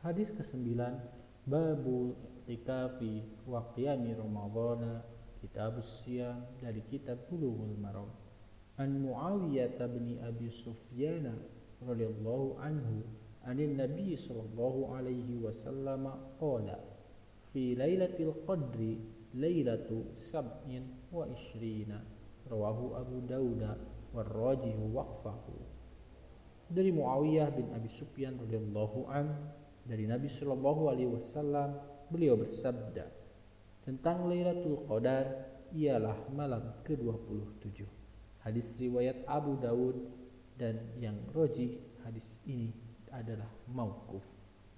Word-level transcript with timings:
Hadis 0.00 0.32
ke-9 0.32 0.80
Babu 1.44 2.16
Tikafi 2.48 3.20
wa 3.44 3.60
Qiyami 3.76 4.16
Ramadhana 4.16 5.04
Kitab 5.44 5.76
Siyam 6.00 6.40
dari 6.56 6.80
kitab 6.88 7.20
Bulughul 7.28 7.76
Maram. 7.76 8.08
An 8.80 8.96
Muawiyah 9.04 9.76
bin 9.76 10.16
Abi 10.24 10.48
Sufyan 10.64 11.28
radhiyallahu 11.84 12.56
anhu 12.64 13.04
an 13.44 13.60
Nabi 13.60 14.16
sallallahu 14.16 14.96
alaihi 14.96 15.36
wasallam 15.36 16.08
qala 16.40 16.80
fi 17.52 17.76
lailatul 17.76 18.40
qadri 18.48 18.96
lailatu 19.36 20.16
sab'in 20.32 21.12
wa 21.12 21.28
ishrina. 21.28 22.00
Rawahu 22.48 22.96
Abu 22.96 23.20
Dawud 23.28 23.68
wa 24.16 24.24
rajihu 24.24 24.96
waqfahu. 24.96 25.60
Dari 26.72 26.88
Muawiyah 26.88 27.52
bin 27.52 27.68
Abi 27.76 27.92
Sufyan 28.00 28.40
radhiyallahu 28.40 29.04
anhu 29.12 29.60
dari 29.90 30.06
Nabi 30.06 30.30
Shallallahu 30.30 30.82
Alaihi 30.86 31.10
Wasallam 31.10 31.74
beliau 32.14 32.38
bersabda 32.38 33.10
tentang 33.82 34.30
Lailatul 34.30 34.86
Qadar 34.86 35.26
ialah 35.74 36.30
malam 36.30 36.62
ke-27 36.86 37.82
hadis 38.46 38.70
riwayat 38.78 39.26
Abu 39.26 39.58
Dawud 39.58 39.98
dan 40.54 40.78
yang 41.02 41.18
roji 41.34 41.82
hadis 42.06 42.26
ini 42.46 42.70
adalah 43.10 43.50
mauquf 43.74 44.39